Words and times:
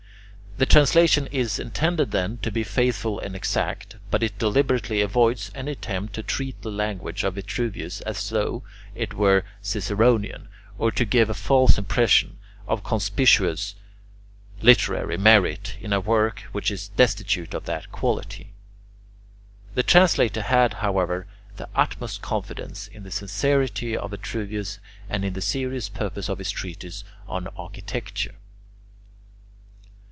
The 0.57 0.65
translation 0.67 1.25
is 1.27 1.57
intended, 1.57 2.11
then, 2.11 2.37
to 2.39 2.51
be 2.51 2.63
faithful 2.63 3.19
and 3.19 3.35
exact, 3.35 3.95
but 4.11 4.21
it 4.21 4.37
deliberately 4.37 5.01
avoids 5.01 5.49
any 5.55 5.71
attempt 5.71 6.13
to 6.13 6.23
treat 6.23 6.61
the 6.61 6.69
language 6.69 7.23
of 7.23 7.33
Vitruvius 7.33 8.01
as 8.01 8.29
though 8.29 8.61
it 8.93 9.15
were 9.15 9.43
Ciceronian, 9.63 10.49
or 10.77 10.91
to 10.91 11.03
give 11.03 11.31
a 11.31 11.33
false 11.33 11.79
impression 11.79 12.37
of 12.67 12.83
conspicuous 12.83 13.73
literary 14.61 15.17
merit 15.17 15.77
in 15.81 15.93
a 15.93 15.99
work 15.99 16.41
which 16.51 16.69
is 16.69 16.89
destitute 16.89 17.55
of 17.55 17.65
that 17.65 17.91
quality. 17.91 18.53
The 19.73 19.83
translator 19.83 20.43
had, 20.43 20.75
however, 20.75 21.25
the 21.55 21.69
utmost 21.73 22.21
confidence 22.21 22.85
in 22.87 23.01
the 23.01 23.09
sincerity 23.09 23.97
of 23.97 24.11
Vitruvius 24.11 24.77
and 25.09 25.25
in 25.25 25.33
the 25.33 25.41
serious 25.41 25.89
purpose 25.89 26.29
of 26.29 26.37
his 26.37 26.51
treatise 26.51 27.03
on 27.27 27.47
architecture. 27.57 28.35